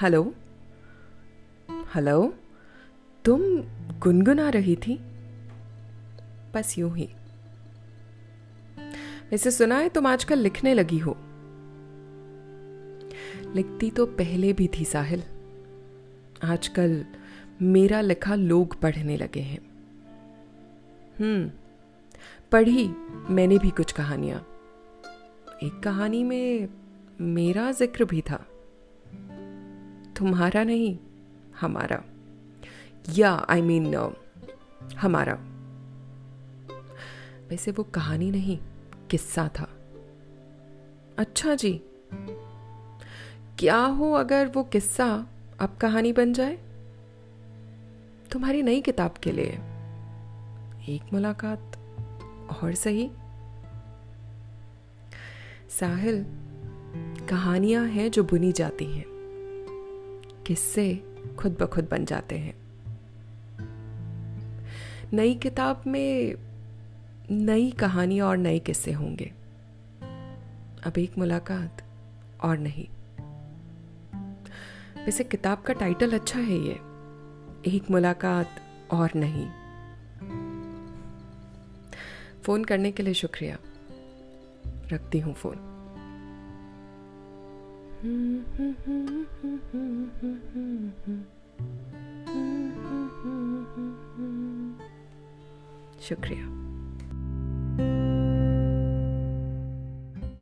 [0.00, 0.34] Hello
[1.94, 2.34] hello
[3.24, 3.40] तुम
[3.98, 4.98] गुनगुना रही थी?
[6.54, 7.08] बस यूँ ही।
[9.30, 11.16] वैसे सुना है तुम आजकल लिखने लगी हो।
[13.54, 15.22] लिखती तो पहले भी थी साहिल।
[16.44, 17.04] आजकल
[17.62, 19.60] मेरा लिखा लोग पढ़ने लगे हैं।
[21.18, 21.50] हम्म
[22.52, 22.88] पढ़ी
[23.30, 24.57] मैंने भी कुछ कहानियाँ।
[25.62, 26.68] एक कहानी में
[27.20, 28.36] मेरा ज़िक्र भी था।
[30.16, 30.98] तुम्हारा नहीं,
[31.60, 32.04] हमारा।
[33.10, 34.14] या आई मीन
[34.98, 35.34] हमारा।
[37.50, 38.58] वैसे वो कहानी नहीं,
[39.10, 39.68] किस्सा था।
[41.18, 41.82] अच्छा जी,
[43.58, 45.26] क्या हो अगर वो किस्सा
[45.60, 46.58] अब कहानी बन जाए?
[48.32, 49.58] तुम्हारी नई किताब के लिए।
[50.94, 51.76] एक मुलाकात
[52.62, 53.10] और सही।
[55.70, 56.26] साहिल,
[57.30, 59.04] कहानियाँ हैं जो बुनी जाती हैं।
[60.46, 62.54] किस्से खुद ब खुद बन जाते हैं।
[65.12, 66.34] नई किताब में
[67.30, 69.32] नई कहानी और नए किस्से होंगे।
[70.86, 71.84] अब एक मुलाकात
[72.40, 72.88] और नहीं।
[75.04, 76.74] वैसे किताब का टाइटल अच्छा है ये।
[77.76, 79.48] एक मुलाकात और नहीं।
[82.42, 83.58] फ़ोन करने के लिए शुक्रिया।
[84.92, 85.56] रखती हूँ फ़ोन।
[96.00, 98.17] शुक्रिया।